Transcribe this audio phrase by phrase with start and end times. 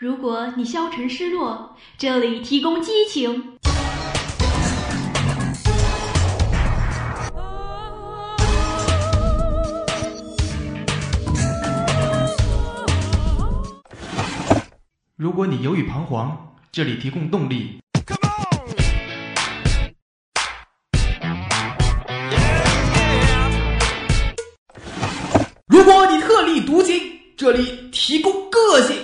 [0.00, 3.58] 如果你消沉失落，这里提供激情。
[15.16, 16.34] 如果你犹豫彷徨，
[16.72, 17.82] 这里提供动力。
[25.66, 26.98] 如果你特立独行，
[27.36, 28.96] 这里提供个性。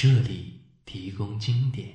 [0.00, 1.88] 这里提供经典。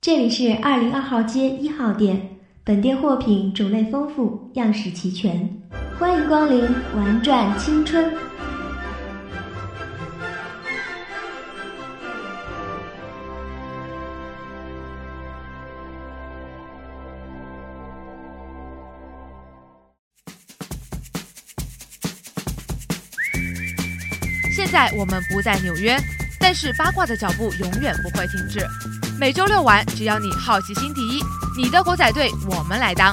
[0.00, 2.20] 这里是二零二号街一号店。
[2.64, 5.48] 本店货品种类丰富，样式齐全，
[5.96, 6.60] 欢迎光临
[6.96, 8.12] 玩转青春。
[24.54, 26.00] 现在我们不在纽约，
[26.38, 28.64] 但是八卦的脚步永远不会停止。
[29.18, 31.20] 每周六晚，只要你好奇心第一。
[31.56, 33.12] 你的狗仔队，我们来当。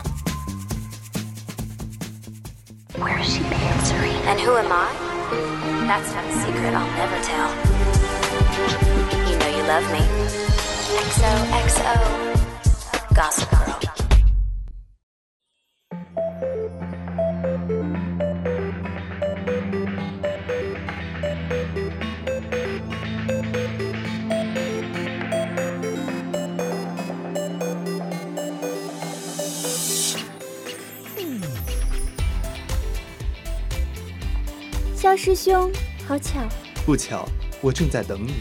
[35.11, 35.69] 肖师兄，
[36.07, 36.39] 好巧，
[36.85, 37.27] 不巧，
[37.59, 38.31] 我正在等你。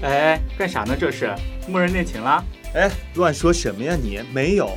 [0.00, 0.96] 哎，干啥呢？
[0.98, 1.30] 这是
[1.68, 2.42] 默认恋情啦？
[2.74, 4.20] 哎，乱说什么呀你？
[4.32, 4.70] 没有，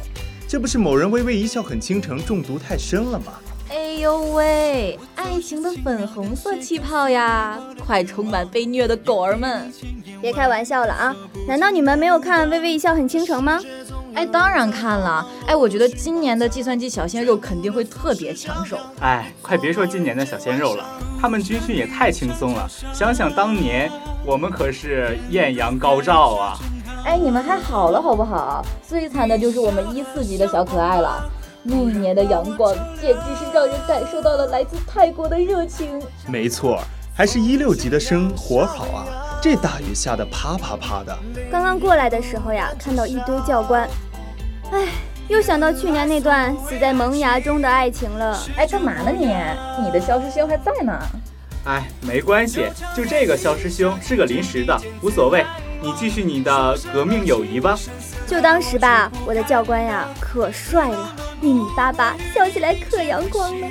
[0.50, 3.40] 这不是某人微微一笑很倾城中毒太深了吗？
[3.70, 7.58] 哎呦喂，爱情的粉红色气泡呀！
[7.86, 9.72] 快充满被虐的狗儿们，
[10.20, 11.16] 别开玩笑了啊！
[11.48, 13.62] 难道你们没有看《微微一笑很倾城》吗？
[14.16, 15.26] 哎，当然看了。
[15.48, 18.78] 哎，我觉得今年的计算机小鲜肉肯定会特别抢手。
[19.00, 20.86] 哎，快别说今年的小鲜肉了，
[21.22, 22.68] 他们军训也太轻松了。
[22.94, 23.92] 想想当年，
[24.26, 26.58] 我们可是艳阳高照啊！
[27.06, 28.66] 哎，你们还好了好不好？
[28.88, 31.30] 最惨的就是我们一四级的小可爱了。
[31.62, 36.02] 那一年的阳光，简直是让人感受到了来自泰国的热情。
[36.28, 36.82] 没错，
[37.14, 39.06] 还是一六级的生活好啊！
[39.42, 41.18] 这大雨下的啪啪啪的。
[41.50, 43.88] 刚刚过来的时候呀，看到一堆教官。
[44.72, 44.88] 哎，
[45.30, 48.38] 又想到去年那段死在萌芽中的爱情了。
[48.58, 49.28] 哎，干嘛呢你？
[49.82, 51.00] 你的肖师兄还在呢。
[51.66, 55.46] 哎，没关系，就这个肖师兄是个临时的，无所谓。
[55.82, 57.80] 你继续你的革命友谊吧。
[58.28, 63.68] 就当时吧，我的教官呀可帅了，一米八八，笑起来可阳光了。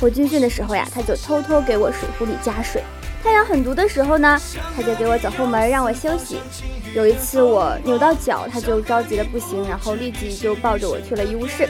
[0.00, 2.82] 我军训的时候呀，他就偷偷给我水壶里加水。
[3.24, 4.38] 太阳很毒的时候呢，
[4.76, 6.40] 他就给我走后门让我休息。
[6.94, 11.66] 有一次我扭到脚，他就着急的不行，然后立即就抱着我去了医务室。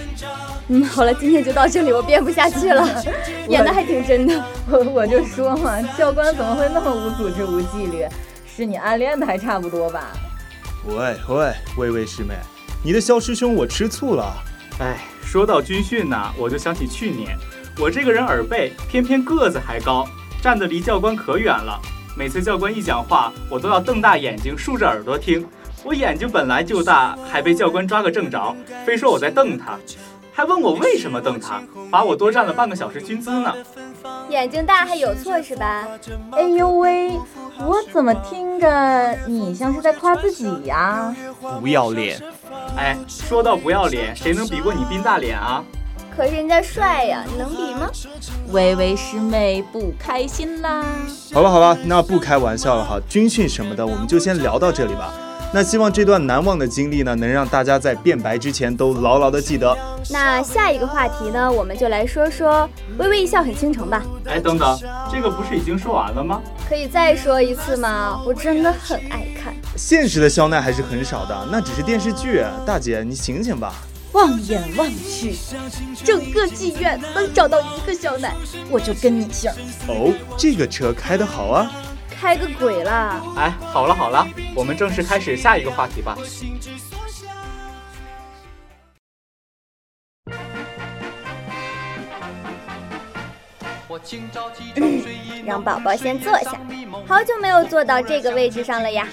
[0.66, 3.04] 嗯，好了，今天就到这里，我编不下去了，
[3.48, 4.44] 演的还挺真的。
[4.68, 8.04] 我 我就说嘛，教官怎么会那么无组织无纪律？
[8.56, 10.08] 是你暗恋的还差不多吧？
[10.86, 12.34] 喂喂，微微师妹，
[12.82, 14.34] 你的肖师兄我吃醋了。
[14.80, 17.38] 哎，说到军训呢，我就想起去年，
[17.78, 20.04] 我这个人耳背，偏偏个子还高。
[20.44, 21.80] 站得离教官可远了，
[22.14, 25.48] 每次教官一讲话，我都要瞪大眼睛，竖着耳朵听。
[25.82, 28.54] 我眼睛本来就大，还被教官抓个正着，
[28.84, 29.78] 非说我在瞪他，
[30.34, 33.54] 还问我为什么瞪他，罚我多站了半个小时军姿呢。
[34.28, 35.88] 眼睛大还有错是吧？
[36.32, 37.12] 哎呦喂，
[37.60, 41.16] 我怎么听着你像是在夸自己呀？
[41.58, 42.20] 不要脸！
[42.76, 45.64] 哎，说到不要脸，谁能比过你冰大脸啊？
[46.16, 47.90] 可是人家帅呀，能比吗？
[48.52, 50.84] 微微师妹不开心啦。
[51.32, 55.12] 好了好了，那不开玩笑了哈，军训什么的我们就先聊到这里吧。
[55.52, 59.76] 那希望这段难忘的经历呢，能让大家在变白之前都牢牢的记得。
[60.10, 62.68] 那下一个话题呢，我们就来说说
[62.98, 64.02] 微微一笑很倾城吧。
[64.26, 64.78] 哎，等等，
[65.12, 66.40] 这个不是已经说完了吗？
[66.68, 68.20] 可以再说一次吗？
[68.26, 69.54] 我真的很爱看。
[69.76, 72.44] 现实的肖奈还是很少的，那只是电视剧。
[72.66, 73.74] 大姐，你醒醒吧。
[74.14, 75.34] 望眼望去，
[76.04, 78.32] 整个妓院能找到一个小奶，
[78.70, 79.50] 我就跟你姓。
[79.88, 81.70] 哦，这个车开得好啊！
[82.08, 83.20] 开个鬼啦！
[83.36, 86.16] 哎，好了好了，我们正式开始下一个话题吧。
[95.44, 96.52] 让宝宝先坐下，
[97.06, 99.06] 好久没有坐到这个位置上了呀。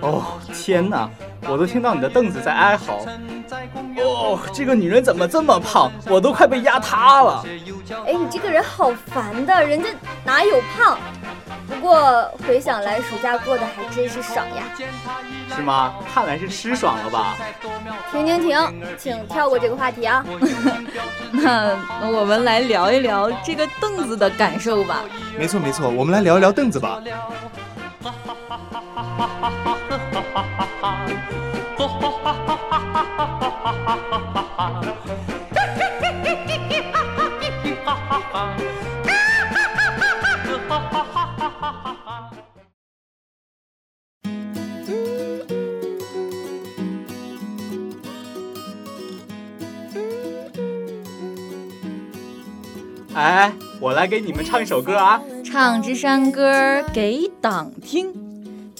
[0.00, 1.08] 哦，天哪，
[1.48, 3.04] 我都听到你的凳子在哀嚎。
[3.96, 7.44] 哦，这个女人怎么这么胖，我都快被压塌了。
[8.06, 9.88] 哎，你这个人好烦的，人家
[10.24, 10.98] 哪有胖？
[11.68, 14.64] 不过回想来，暑假过得还真是爽呀。
[15.54, 15.94] 是吗？
[16.12, 17.36] 看来是吃爽了吧？
[18.12, 20.24] 停停停，请跳过这个话题啊。
[21.32, 21.76] 那
[22.10, 25.02] 我们来聊一聊这个凳子的感受吧。
[25.38, 27.00] 没错没错，我们来聊一聊凳子吧。
[54.00, 55.20] 来给你们唱一首歌啊！
[55.44, 58.10] 唱支山歌给党听。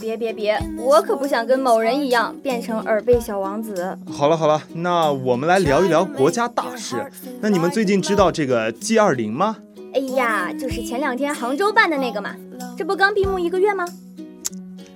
[0.00, 3.98] 别别别，我可不想跟某人一样变成耳背小王子。
[4.10, 6.96] 好了好了，那我们来聊一聊国家大事。
[7.38, 9.58] 那你们最近知道这个 G 二零吗？
[9.92, 12.34] 哎呀，就是前两天杭州办的那个嘛，
[12.74, 13.84] 这不刚闭幕一个月吗？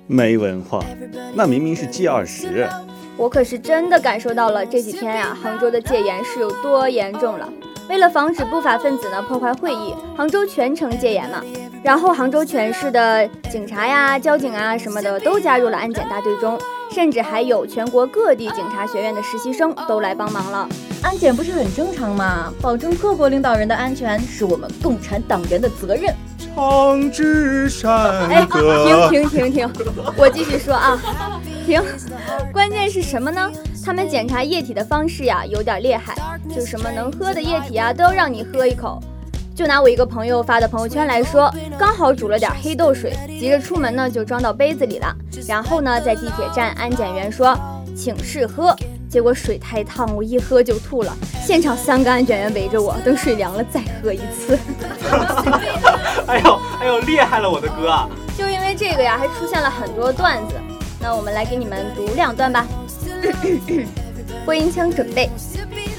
[0.07, 0.83] 没文化，
[1.35, 2.67] 那明明是 G 二十。
[3.15, 7.47] 我可是真的感受到了这几天呀，杭州的戒严是有多严重了。
[7.87, 11.41] 为了防止不法分子呢破坏会议，杭州全城戒严嘛。
[11.83, 16.59] 然后杭州全市的警察呀、交警啊什么的都加入了安检大队中，
[16.91, 20.67] 甚至还有全国各地警察学院的实习生都来帮忙了。
[21.03, 22.51] 安检不是很正常吗？
[22.59, 26.11] 保证各国领导人的安全是我们共产党员的责任。
[26.55, 28.87] 长治山歌。
[28.89, 29.73] 哎，停停停停，
[30.17, 30.99] 我继续说啊，
[31.67, 31.83] 停。
[32.51, 33.51] 关键是什么呢？
[33.85, 36.15] 他们检查液体的方式呀，有点厉害，
[36.53, 39.01] 就什么能喝的液体啊，都要让你喝一口。
[39.55, 41.49] 就拿我一个朋友发的朋友圈来说，
[41.79, 45.15] 刚好煮了点黑豆水，急着出门呢，就装到杯子里了。
[45.47, 47.57] 然后呢，在地铁站，安检员说
[47.95, 48.75] 请试喝，
[49.09, 51.15] 结果水太烫，我一喝就吐了。
[51.41, 54.59] 现场三个安检员围着我，等水凉了再喝一次。
[56.27, 58.05] 哎呦哎呦，厉害了我的哥！
[58.37, 60.55] 就因为这个呀，还出现了很多段子。
[60.99, 62.67] 那我们来给你们读两段吧。
[64.43, 65.29] 播音腔准备。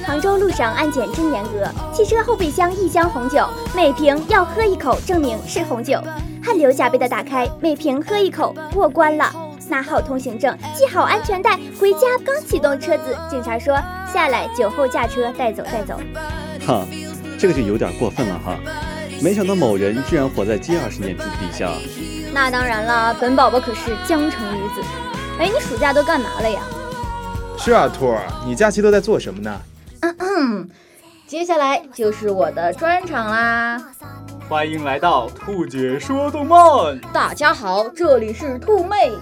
[0.07, 3.45] 杭州路上安检真严格，汽车后备箱一箱红酒，
[3.75, 6.01] 每瓶要喝一口，证明是红酒。
[6.41, 9.29] 汗流浃背的打开，每瓶喝一口，过关了。
[9.69, 13.75] 拿好通行证，系好安全带，回家刚启动车子，警察说
[14.13, 15.99] 下来，酒后驾车，带走带走。
[16.65, 16.87] 哈，
[17.37, 18.57] 这个就有点过分了哈。
[19.21, 21.73] 没想到某人居然活在 G 二十年之底下。
[22.33, 24.81] 那当然了，本宝宝可是江城女子。
[25.41, 26.61] 哎，你暑假都干嘛了呀？
[27.59, 29.61] 是啊，兔儿，你假期都在做什么呢？
[31.27, 33.83] 接下来就是我的专场啦！
[34.49, 36.99] 欢迎来到兔姐说动漫。
[37.13, 39.13] 大家好，这里是兔妹。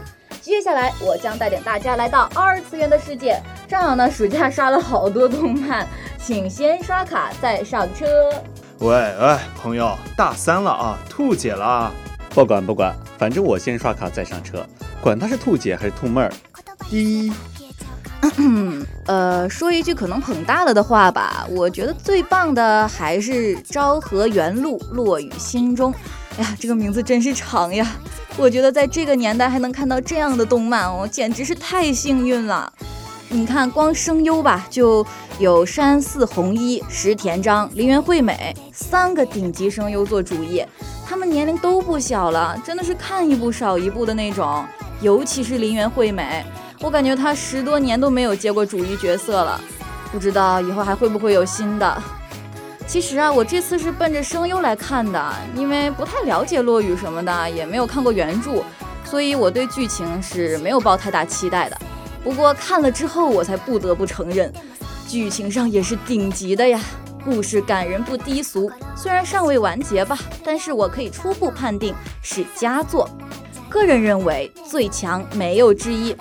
[0.43, 3.41] 接下来我将带领大家来到二次元的世界。
[3.67, 5.87] 正好呢，暑假刷了好多动漫，
[6.19, 8.07] 请先刷卡再上车。
[8.81, 11.91] 喂喂，朋友，大三了啊，兔姐了。
[12.31, 14.67] 不管不管，反正我先刷卡再上车，
[15.01, 16.31] 管他是兔姐还是兔妹儿。
[16.91, 17.33] 一。
[19.07, 25.93] 呃，说一句可能捧大了的话吧，我觉得最棒的还是《昭和元禄落雨心中》。
[26.39, 27.87] 哎呀，这个名字真是长呀！
[28.37, 32.73] 我觉得在这个年代还能看到这样的动漫哦，简直是太幸运了。
[33.29, 35.07] 你看，光声优吧，就
[35.39, 40.69] 有山寺弘一、石田章、林原惠美三个顶级声优做主演，
[41.07, 44.65] 他们年龄都不小了，真的是看一部少一部的那种。
[45.01, 46.45] 尤其是林原惠美。
[46.85, 49.59] 我感觉他十多年都没有接过主一角色了，
[50.13, 52.03] 不知道以后还会不会有新的。
[52.87, 58.63] 其实啊，我这次是奔着声优来看的，因为不太了解落雨什么的，也没有看过原著，
[59.03, 61.81] 所以我对剧情是没有抱太大期待的。
[62.23, 64.53] 不过看了之后，我才不得不承认，
[65.09, 66.79] 剧情上也是顶级的呀，
[67.25, 68.71] 故事感人不低俗。
[68.95, 73.09] 虽然尚未完结吧，但是我可以初步判定是佳作，
[73.71, 76.15] 个人认为最强没有之一。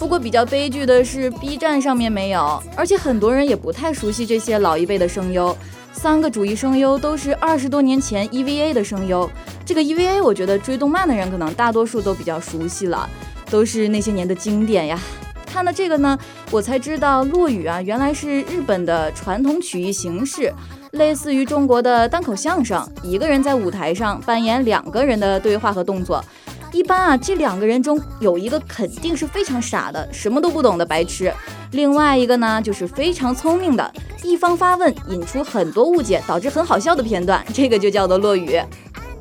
[0.00, 5.54] 不过比较悲剧的是，B 站上面没有，而且很多人也不太熟悉这些老一辈的声优。
[5.92, 9.30] 三个主义声优都是二十多年前 EVA 的声优。
[9.62, 13.06] 这个 EVA，我觉得追动漫的人可能大多数都比较熟悉了，
[13.50, 14.98] 都是那些年的经典呀。
[15.44, 16.18] 看了这个呢，
[16.50, 20.50] 我才知道落雨啊，原来是日本的传统曲艺形式，
[20.92, 26.24] 类似于中国的单口相声，一个人在舞台上扮演两个人的对话和动作。
[26.72, 31.30] 一般啊，这两个人中有一个肯定是非常傻的，什么都不懂的白痴；
[31.72, 38.60] 另外一个呢，就是非常聪明的，一方发问引出很多误解，导致很好笑的片段，这个就叫做落雨。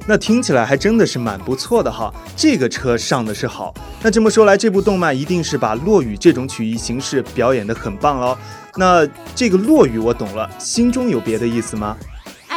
[0.06, 3.74] 那听起来还真的是蛮不错的哈，这个车上的是好。
[4.02, 8.38] 那这么说来，这部动漫一定是把落雨这种曲艺形式表演得很棒喽。
[8.76, 11.98] 那这个落雨我懂了，心中有别的意思吗？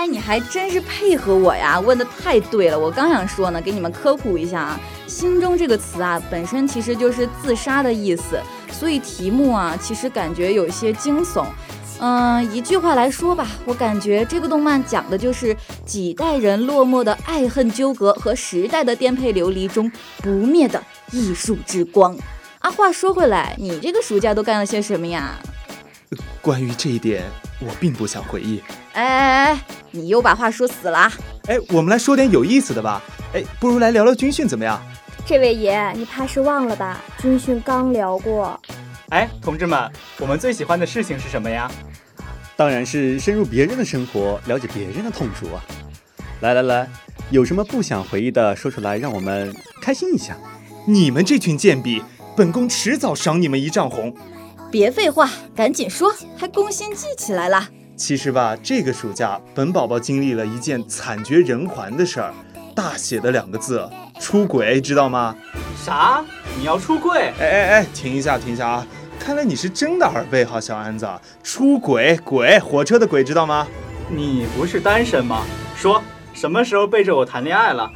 [0.03, 2.77] 哎，你还真是配合我呀，问的太对了。
[2.77, 8.37] 我刚想说呢，给你们科普一下啊，心中这个词啊，本身其实就是自杀的意思，
[8.73, 11.47] 所以题目啊，其实感觉有些惊悚。
[12.01, 15.57] 嗯，一句话来说吧，我感觉这个动漫讲的就是
[15.87, 19.89] 几代人落寞的爱恨纠葛和时代的颠沛流离中
[20.21, 20.83] 不灭的
[21.13, 22.19] 艺术之光。
[22.59, 25.39] 啊，话说回来，你这个暑假都干了些什么呀？
[26.41, 27.23] 关于这一点，
[27.67, 28.63] 我并不想回忆。
[28.93, 31.11] 哎哎哎，你又把话说死了。
[31.47, 33.03] 哎，我们来说点有意思的吧。
[33.35, 34.81] 哎，不如来聊聊军训怎么样？
[35.25, 37.01] 这位爷，你怕是忘了吧？
[37.19, 38.61] 军训刚聊过。
[39.11, 41.71] 哎，同志们，我们最喜欢的事情是什么呀？
[42.57, 45.65] 当然是深入别人的生活，了解别人的痛楚啊！
[46.41, 46.89] 来来来，
[47.31, 50.37] 有什么不想回忆的，说出来，让我们开心一下。
[50.87, 52.03] 你们这群贱婢，
[52.37, 54.15] 本宫迟早赏你们一丈红！
[54.73, 57.69] 别废话，赶紧说，还攻心计起来了。
[57.95, 62.33] 其实吧，这个暑假，本宝宝经历了一件惨绝人寰的事儿，
[62.75, 63.87] 大写的两个字：
[64.19, 65.37] 出轨，知道吗？
[65.77, 66.25] 啥？
[66.59, 67.35] 你要出柜？
[67.39, 68.87] 哎哎哎，停一下，停一下啊！
[69.21, 71.07] 看来你是真的耳背哈，小安子，
[71.43, 73.69] 出轨轨火车的轨知道吗？
[74.09, 75.43] 你不是单身吗？
[75.77, 76.03] 说
[76.33, 77.93] 什么时候背着我谈恋爱了？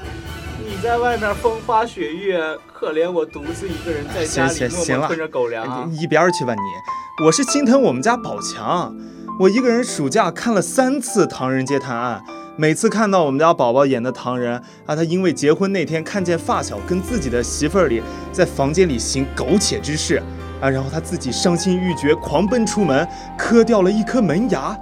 [0.76, 2.38] 你在外面风花雪月，
[2.70, 5.90] 可怜我独自一个人在家里默默吞着狗粮。
[5.90, 7.24] 一边去吧你！
[7.24, 8.94] 我是心疼我们家宝强，
[9.40, 12.22] 我一个人暑假看了三次《唐人街探案》，
[12.58, 20.22] 每次看到我们家宝宝演的唐人啊，他因为结婚那天看见发小跟自己的媳妇儿里在房间里行苟且之事。
[20.60, 20.68] 啊！
[20.68, 24.78] 然后他自己伤心欲绝，狂奔出门，磕掉了一颗门牙，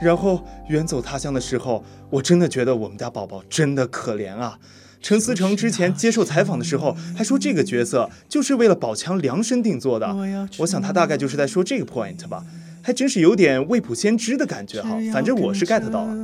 [0.00, 4.56] 然后远走他乡的时候，我真的觉得我们家宝宝真的可怜啊！
[5.02, 10.16] 陈思诚之前接受采访的时候还说，这个角色就是为了宝强量身定做的。
[10.58, 12.44] 我想他大概就是在说这个 point 吧，
[12.80, 14.90] 还真是有点未卜先知的感觉哈。
[15.12, 16.14] 反正我是 get 到了。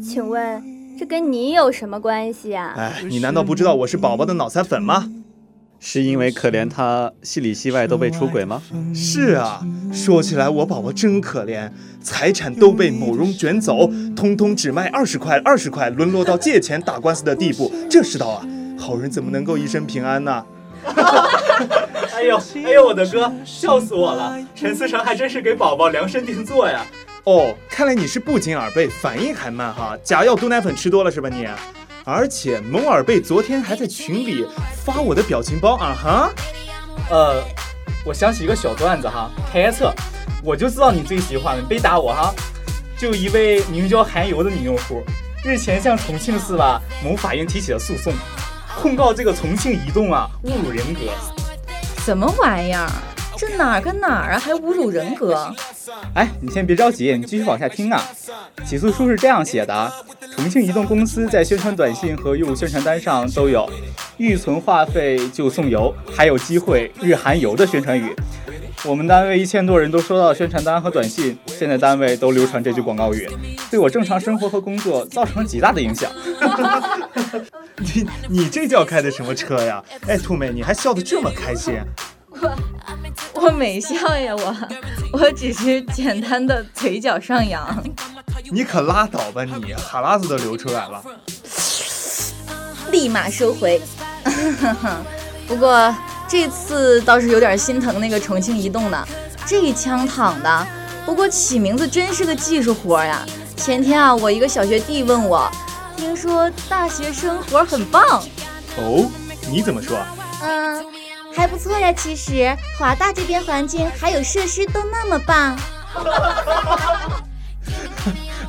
[0.00, 0.62] 请问
[0.96, 2.74] 这跟你有什么关系啊？
[2.76, 5.10] 哎，你难道不知道我是宝宝的脑残粉吗？
[5.80, 8.60] 是因为可怜他戏里戏外都被出轨吗？
[8.94, 11.70] 是啊，说起来我宝宝真可怜，
[12.02, 18.46] 财产都被某荣卷走，通通只卖二十块，二十块沦落到借钱打官司的地步，这世道啊，
[18.78, 20.44] 好人怎么能够一生平安呢？
[22.14, 24.36] 哎呦哎呦，我的哥，笑死我了！
[24.54, 26.84] 陈思成还真是给宝宝量身定做呀。
[27.24, 31.46] 哦，看来你是不仅耳背，反应还慢哈，假药毒奶粉吃多了是吧你？
[32.10, 34.46] 而且蒙尔贝昨天还在群里
[34.82, 36.30] 发我的表情包啊哈，
[37.10, 37.44] 呃，
[38.02, 39.92] 我想起一个小段子哈，猜测，
[40.42, 42.34] 我就知道你最喜欢的，别打我哈。
[42.96, 45.04] 就一位名叫韩游的女用户，
[45.44, 48.14] 日前向重庆市吧某法院提起了诉讼，
[48.80, 51.00] 控告这个重庆移动啊侮辱人格。
[51.98, 52.88] 什么玩意儿？
[53.36, 54.38] 这哪儿跟哪儿啊？
[54.38, 55.54] 还侮辱人格？
[56.14, 58.02] 哎，你先别着急，你继续往下听啊。
[58.66, 59.92] 起诉书是这样写的。
[60.36, 63.68] 重庆移动公司在宣传短信和业务宣传单上都有
[64.18, 68.14] “预存话费就送油，还有机会日韩游”的宣传语。
[68.84, 73.28] 我们单位一千多人都收到宣传单和短信，现在单位都流传这句广告语，
[73.70, 76.08] 对我正常生活和工作造成了极大的影响。
[77.78, 79.82] 你你这叫开的什么车呀？
[80.06, 81.74] 哎，兔妹，你还笑得这么开心？
[82.42, 84.56] 我我没笑呀，我
[85.12, 87.82] 我只是简单的嘴角上扬。
[88.50, 91.02] 你可拉倒吧你，哈喇子都流出来了，
[92.90, 93.80] 立马收回。
[95.46, 95.94] 不过
[96.26, 99.08] 这次倒是有点心疼那个重庆移动的，
[99.46, 100.66] 这一枪躺的。
[101.04, 103.24] 不过起名字真是个技术活呀。
[103.56, 105.50] 前天啊，我一个小学弟问我，
[105.96, 108.22] 听说大学生活很棒。
[108.76, 109.10] 哦，
[109.50, 109.98] 你怎么说？
[110.42, 110.84] 嗯，
[111.38, 111.92] 还不错呀。
[111.92, 115.56] 其实华大这边环境还有设施都那么棒。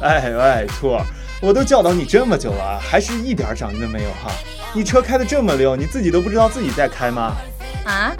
[0.01, 1.05] 哎 哎，兔儿，
[1.39, 4.31] 我都教导你这么久了，还是一点长进都没有哈！
[4.73, 7.35] 你车开的这么溜，你自己都不知道自己在开吗？
[7.85, 8.11] 啊，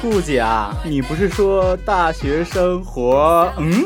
[0.00, 3.52] 兔姐啊，你不是说大学生活？
[3.58, 3.84] 嗯，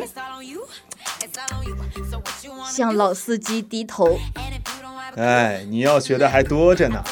[2.71, 4.21] 向老司机低头。
[5.17, 7.03] 哎，你要学的还多着呢。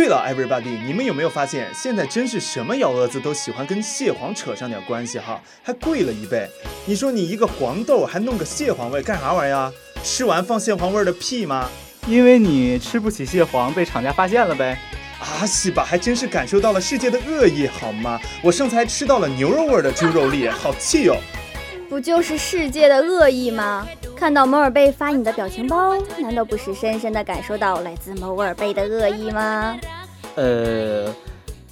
[0.00, 6.48] 对了，everybody，你们有没有发现，现在真是什么幺蛾子都喜欢跟蟹黄扯上点关系哈，还贵了一倍。
[6.86, 9.70] 你说你一个黄豆还弄个蟹黄味，干啥玩意儿？
[10.02, 11.68] 吃完放蟹黄味的屁吗？
[12.06, 14.78] 因为你吃不起蟹黄，被厂家发现了呗。
[15.18, 18.18] 啊，西吧，还真是感受到了世界的恶意，好吗？
[18.42, 21.14] 我上次还吃到了牛肉味的猪肉粒，好气哟！
[21.90, 23.86] 不就是世界的恶意吗？
[24.20, 29.80] 看到摩尔贝发你的表情包，难道不是深深的感受到来自摩尔贝的恶意吗？
[30.34, 31.10] 呃，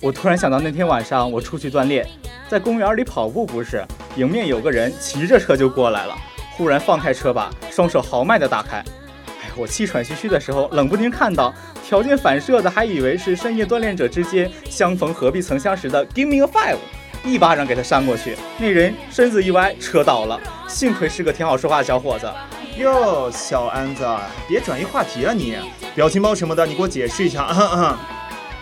[0.01, 2.09] 我突然想到那天晚上我出去锻炼，
[2.49, 3.85] 在公园里跑步，不是，
[4.17, 6.17] 迎面有个人骑着车就过来了，
[6.57, 8.79] 忽然放开车把，双手豪迈的打开。
[9.27, 11.53] 哎，我气喘吁吁的时候，冷不丁看到，
[11.85, 16.79] 条件反射的还以为是深夜锻炼者之间相逢何必曾相识的 Give me a five。
[17.23, 20.41] 一巴掌给他扇过去，那人身子一歪，车倒了。
[20.69, 22.31] 幸亏是个挺好说话的小伙子。
[22.77, 24.07] 哟，小安子，
[24.47, 25.57] 别转移话题啊你！
[25.95, 27.45] 表情包什么的，你给我解释一下。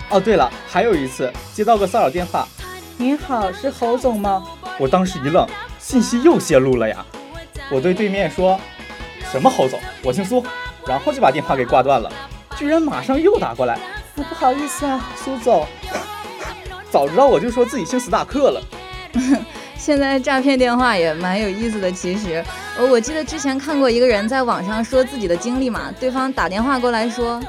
[0.09, 2.47] 哦，对了，还有一次接到个骚扰电话。
[2.97, 4.47] 您好，是侯总吗？
[4.79, 5.47] 我当时一愣，
[5.79, 7.05] 信息又泄露了呀。
[7.71, 8.59] 我对对面说
[9.31, 9.79] ：“什么侯总？
[10.03, 10.43] 我姓苏。”
[10.87, 12.11] 然后就把电话给挂断了。
[12.57, 13.79] 居然马上又打过来。
[14.15, 15.67] 不好意思啊，苏总。
[16.91, 18.63] 早知道我就说自己姓斯塔克了。
[19.87, 22.45] 现在诈骗电话也蛮有意思的，其实，
[22.77, 27.41] 呃，我记得之前看过一个人在网上说自己的经历嘛，对方打电话过来说，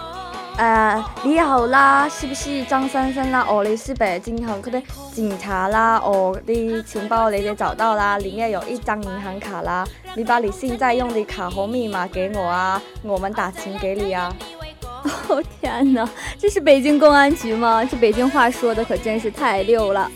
[0.56, 3.44] 呃，你好啦，是不是张先生啦？
[3.50, 4.80] 哦，你是北京航空的
[5.12, 6.00] 警察啦？
[6.00, 9.84] 我的钱包你也找到啦，里面有一张银行卡啦，
[10.16, 14.32] 你把你现在用的卡和密码给我啊，我们打钱给你啊。
[15.28, 17.84] 哦天哪，这是北京公安局吗？
[17.84, 20.12] 这北京话说的可真是太溜了。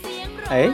[0.49, 0.69] 哎，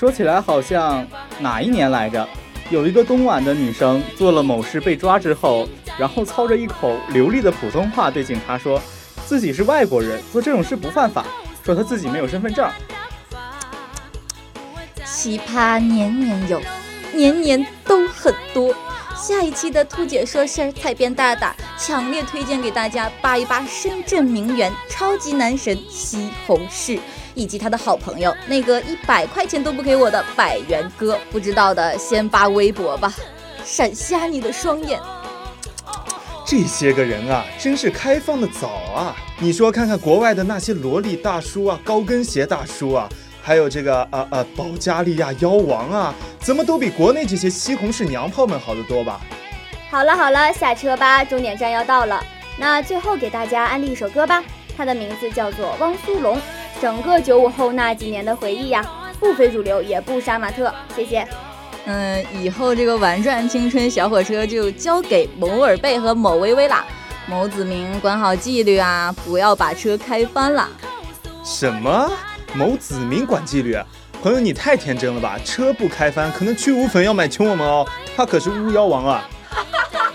[0.00, 1.06] 说起来好像
[1.40, 2.26] 哪一年来着？
[2.70, 8.80] 有一个东莞的女生做了某事被抓之后，然后操着一口流利的普通话对警察说，
[9.26, 11.26] 自己是外国人，做这种事不犯法，
[11.62, 12.66] 说她自己没有身份证。
[15.04, 16.58] 奇葩年年有，
[17.12, 18.74] 年年都很多。
[19.14, 26.98] 下一期的兔姐说事儿，采编大大强烈推荐给大家扒一扒深圳名媛超级男神西红柿，
[27.34, 31.18] 以及他的好朋友那个一百块钱都不给我的百元哥。
[31.30, 33.12] 不知道的先发微博吧，
[33.64, 35.00] 闪瞎你的双眼。
[36.44, 39.14] 这些个人啊，真是开放的早啊！
[39.38, 43.08] 你说看看国外的那些萝莉大叔啊，高跟鞋大叔啊。
[43.42, 49.20] 还有这个呃呃保加利亚妖王啊，怎么都比国内这些西红柿娘炮们好得多吧？
[49.90, 52.22] 好了好了，下车吧，终点站要到了。
[52.58, 54.42] 那最后给大家安利一首歌吧，
[54.76, 56.36] 它的名字叫做《汪苏泷》，
[56.80, 58.84] 整个九五后那几年的回忆呀，
[59.18, 60.72] 不非主流也不杀马特。
[60.96, 61.26] 谢谢。
[61.84, 66.84] 嗯，以后这个玩转青春小火车就交给某尔贝和某微微啦。
[67.26, 70.68] 某子明管好纪律啊，不要把车开翻了。
[71.44, 72.10] 什么？
[72.54, 73.78] 某子明管纪律，
[74.22, 75.38] 朋友你太天真了吧？
[75.44, 77.86] 车不开翻，可能去污粉要买穷我们哦。
[78.16, 79.28] 他可是巫妖王啊！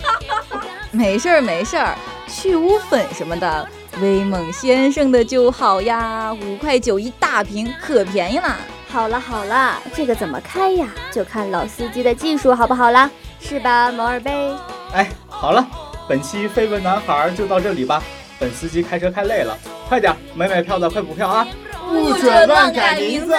[0.92, 1.96] 没事儿没事儿，
[2.28, 3.68] 去污粉什么的，
[4.00, 8.56] 威猛先生的就好呀，五块九一大瓶，可便宜了。
[8.88, 10.86] 好了好了，这个怎么开呀？
[11.10, 13.10] 就看老司机的技术好不好啦？
[13.40, 14.54] 是吧，摩尔贝？
[14.92, 15.66] 哎，好了，
[16.08, 18.02] 本期绯闻男孩就到这里吧。
[18.38, 19.56] 本司机开车开累了，
[19.88, 21.46] 快点，没买票的快补票啊！
[21.88, 23.34] 不准乱改名字。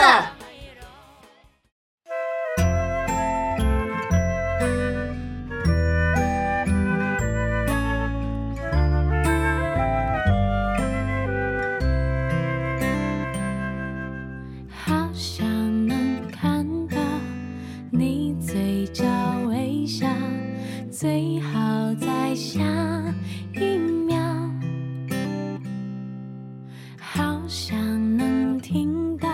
[27.48, 27.78] 想
[28.18, 29.30] 能听到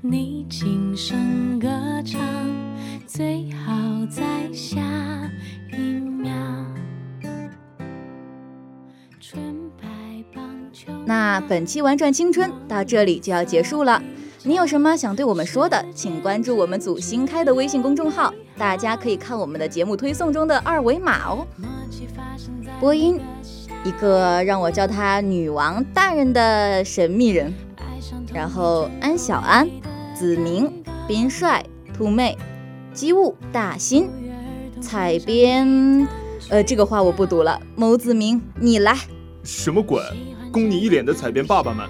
[0.00, 1.68] 你轻声歌
[2.04, 2.20] 唱，
[3.06, 3.72] 最好
[4.10, 4.80] 在下
[5.72, 6.34] 一秒。
[11.06, 14.02] 那本期玩转青春到这里就要结束了。
[14.42, 21.46] 你有什么想对我们说的，请关注我们组新开的微信公众号，大家可以看我们的节目推送中的二维码哦。
[22.80, 23.20] 播音，
[23.84, 27.52] 一个让我叫她女王大人的神秘人，
[28.32, 29.68] 然后安小安、
[30.14, 31.64] 子明、边帅、
[31.96, 32.36] 兔妹、
[32.92, 34.08] 机务、大新、
[34.80, 36.06] 采编，
[36.50, 37.60] 呃，这个话我不读了。
[37.74, 38.96] 某子明，你来。
[39.42, 40.00] 什么鬼？
[40.52, 41.88] 供你一脸的采编爸爸们。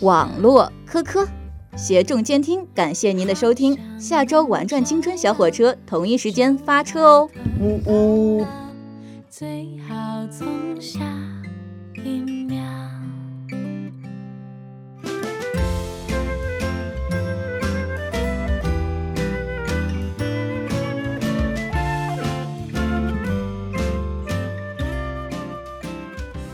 [0.00, 1.28] 网络科科，
[1.76, 3.78] 协众监听，感谢您的收听。
[4.00, 7.30] 下周玩转青春小火车同一时间发车哦。
[7.60, 8.46] 呜呜。
[9.30, 9.94] 最好
[10.26, 11.21] 从下。